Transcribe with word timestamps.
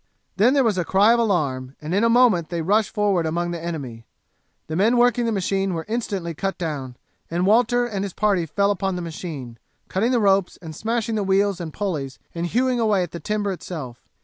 Then 0.35 0.55
there 0.55 0.63
was 0.63 0.79
a 0.79 0.83
cry 0.83 1.13
of 1.13 1.19
alarm, 1.19 1.75
and 1.79 1.93
in 1.93 2.03
a 2.03 2.09
moment 2.09 2.49
they 2.49 2.63
rushed 2.63 2.89
forward 2.89 3.27
among 3.27 3.51
the 3.51 3.63
enemy. 3.63 4.07
The 4.65 4.75
men 4.75 4.97
working 4.97 5.27
the 5.27 5.31
machine 5.31 5.75
were 5.75 5.85
instantly 5.87 6.33
cut 6.33 6.57
down, 6.57 6.97
and 7.29 7.45
Walter 7.45 7.85
and 7.85 8.03
his 8.03 8.11
party 8.13 8.47
fell 8.47 8.71
upon 8.71 8.95
the 8.95 9.03
machine, 9.03 9.59
cutting 9.89 10.09
the 10.11 10.19
ropes 10.19 10.57
and 10.59 10.75
smashing 10.75 11.13
the 11.13 11.23
wheels 11.23 11.61
and 11.61 11.71
pulleys 11.71 12.17
and 12.33 12.47
hewing 12.47 12.79
away 12.79 13.03
at 13.03 13.11
the 13.11 13.19
timber 13.19 13.51
itself. 13.51 14.07